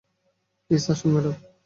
Please 0.69 0.83
আসুন, 0.91 1.09
madam. 1.13 1.35